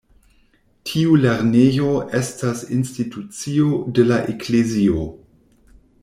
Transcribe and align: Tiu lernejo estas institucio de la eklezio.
Tiu 0.91 1.17
lernejo 1.25 1.91
estas 2.19 2.63
institucio 2.77 3.69
de 3.99 4.07
la 4.13 4.17
eklezio. 4.33 5.05